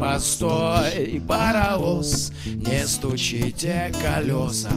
постой, 0.00 1.22
паровоз, 1.28 2.32
не 2.46 2.86
стучите 2.86 3.92
колеса. 4.02 4.70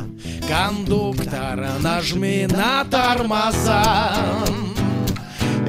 Кондуктор, 0.48 1.66
нажми 1.80 2.46
на 2.52 2.84
тормоза. 2.86 4.14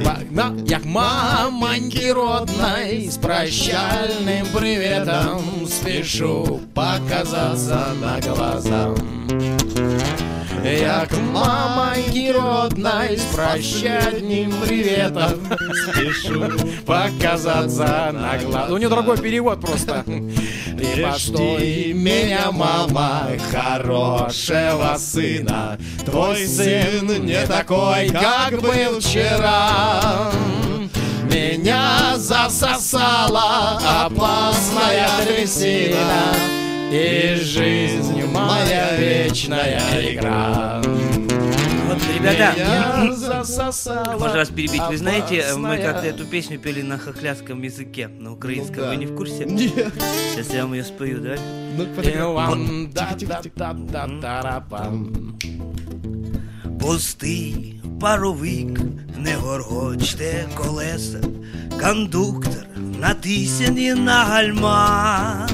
Погнал 0.04 0.54
я 0.66 0.80
к 0.80 0.84
мамоньке 0.84 2.12
родной 2.12 3.08
С 3.08 3.16
прощальным 3.16 4.44
приветом 4.52 5.66
Спешу 5.66 6.60
показаться 6.74 7.86
на 8.02 8.20
глаза 8.20 8.92
я 11.04 11.06
к 11.06 11.18
мамоньке 11.20 12.32
родной 12.32 13.18
С 13.18 13.34
прощальным 13.34 14.52
приветом. 14.62 15.40
Спешу 15.92 16.50
показаться 16.86 18.10
на 18.12 18.38
глаз. 18.38 18.70
У 18.70 18.76
нее 18.76 18.88
другой 18.88 19.18
перевод 19.18 19.60
просто. 19.60 20.04
Постой 21.02 21.92
меня, 21.92 22.50
мама, 22.52 23.28
хорошего 23.50 24.96
сына. 24.98 25.78
Твой 26.04 26.46
сын 26.46 27.24
не 27.24 27.46
такой, 27.46 28.10
как 28.10 28.60
был 28.60 29.00
вчера. 29.00 30.30
Меня 31.24 32.16
засосала 32.16 33.80
опасная 34.04 35.08
трясина 35.26 36.53
И 36.92 37.34
жизнь 37.40 38.24
моя 38.26 38.96
вечная 38.96 40.12
игра 40.12 40.82
вот, 41.94 41.98
ребята, 42.14 42.54
можно 44.18 44.38
вас 44.38 44.48
перебить. 44.48 44.82
Вы 44.88 44.96
знаете, 44.96 45.44
мы 45.56 45.76
как-то 45.78 46.06
эту 46.06 46.24
песню 46.24 46.58
пели 46.58 46.82
на 46.82 46.98
хохлядском 46.98 47.62
языке, 47.62 48.08
на 48.08 48.32
украинском. 48.32 48.76
Ну, 48.76 48.82
да. 48.82 48.88
Вы 48.90 48.96
не 48.96 49.06
в 49.06 49.14
курсе? 49.16 49.44
Нет. 49.44 49.92
Сейчас 50.32 50.52
я 50.52 50.62
вам 50.62 50.74
ее 50.74 50.84
спою, 50.84 51.20
да? 51.20 51.36
Пустий 56.80 57.80
паровик, 58.00 58.80
не 59.16 59.36
горгочте 59.38 60.46
колеса, 60.56 61.20
кондуктор 61.80 62.66
натисяні 63.00 63.94
на 63.94 64.24
гальма. 64.24 65.48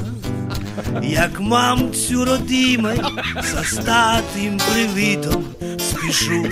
Як 1.02 1.40
мамцю 1.40 2.24
родимой 2.24 2.96
со 3.42 3.62
статым 3.62 4.58
привитом 4.58 5.44
Спешу 5.78 6.46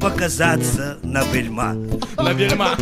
показаться 0.00 0.98
на 1.02 1.24
бельма. 1.32 1.74
На 2.16 2.32
бельма. 2.34 2.76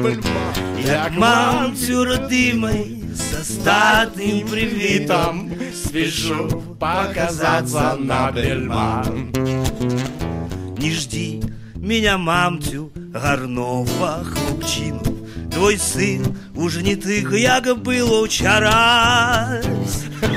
Як 0.85 1.13
мамцю 1.13 2.05
родимой 2.05 3.03
со 3.15 3.45
статым 3.45 4.47
привитом 4.49 5.51
Спешу 5.75 6.49
показаться 6.79 7.97
на 7.99 8.31
бельма. 8.31 9.05
Не 10.79 10.91
жди 10.93 11.43
меня, 11.77 12.19
мамцю, 12.19 12.91
гарного 12.95 14.25
хлопчину 14.25 15.03
Твой 15.51 15.79
син 15.79 16.37
уже 16.55 16.83
не 16.83 16.97
тих, 16.97 17.33
як 17.33 17.79
було 17.79 18.25
вчора 18.25 19.61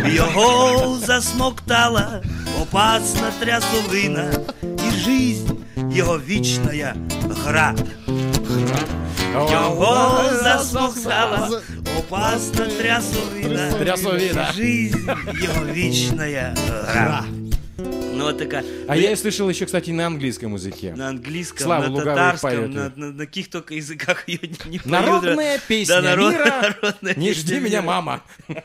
Його 0.07 0.99
засмоктала 1.07 2.23
опасна 2.63 3.31
трясовина, 3.41 4.33
і 4.63 4.91
жизнь 5.05 5.49
його 5.93 6.21
вічная 6.29 6.97
гра. 7.45 7.75
Його 9.35 10.23
засмоктала 10.43 11.61
опасна 11.99 12.67
трясовина, 12.67 13.73
трясовина. 13.73 14.49
І 14.53 14.57
жизнь 14.57 15.11
його 15.43 15.67
вічная 15.73 16.55
гра. 16.87 17.25
Ну, 18.15 18.25
вот 18.25 18.39
такая. 18.39 18.65
А 18.89 18.97
я 18.97 19.15
слышал 19.15 19.49
еще, 19.49 19.65
кстати, 19.65 19.93
на 19.93 20.07
английском 20.09 20.55
языке. 20.57 20.93
На 20.97 21.09
английском, 21.11 21.65
Слава 21.67 21.87
на 21.87 21.97
татарском, 22.05 22.73
на, 22.73 22.93
на, 22.97 23.13
на 23.13 23.27
каких 23.27 23.49
только 23.49 23.75
языках 23.75 24.29
ее 24.29 24.41
не, 24.43 24.71
не 24.71 24.81
Народная 24.85 25.61
песня 25.69 26.03
да, 26.03 26.03
народ, 26.03 26.33
мира. 26.33 26.55
Народная 26.63 27.15
Не 27.15 27.29
песня 27.29 27.43
жди 27.43 27.61
меня, 27.61 27.81
мира. 27.81 27.83
мама. 27.83 28.21